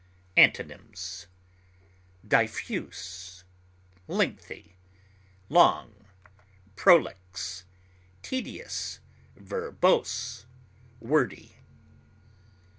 [0.35, 1.27] Antonyms:
[2.27, 3.43] diffuse,
[4.07, 4.75] lengthy,
[5.47, 5.93] long,
[6.75, 7.65] prolix,
[8.23, 8.99] tedious,
[9.35, 10.47] verbose,
[10.99, 11.57] wordy.